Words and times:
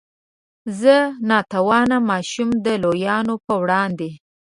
زه 0.79 0.95
نا 1.29 1.39
توانه 1.51 1.97
ماشوم 2.09 2.49
د 2.65 2.67
لویانو 2.83 3.35
په 3.45 3.53
وړاندې. 3.61 4.09